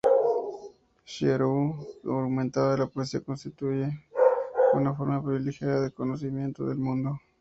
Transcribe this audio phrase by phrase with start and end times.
[1.11, 1.61] Xirau
[2.05, 3.87] argumentaba que la poesía constituye
[4.73, 7.19] una forma privilegiada de conocimiento del mundo.